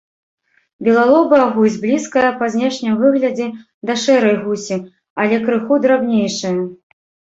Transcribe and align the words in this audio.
Белалобая 0.85 1.41
гусь 1.57 1.75
блізкая 1.83 2.31
па 2.41 2.49
знешнім 2.55 2.97
выглядзе 3.03 3.47
да 3.91 3.99
шэрай 4.07 4.35
гусі, 4.47 4.77
але 5.25 5.35
крыху 5.49 5.75
драбнейшая. 5.85 6.57